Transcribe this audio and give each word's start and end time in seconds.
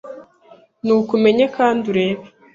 nuko 0.85 1.11
umenye 1.17 1.45
kandi 1.57 1.83
urebe 1.91 2.25